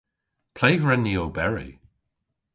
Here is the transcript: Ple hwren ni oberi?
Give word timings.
Ple 0.55 0.71
hwren 0.81 1.01
ni 1.05 1.13
oberi? 1.23 1.69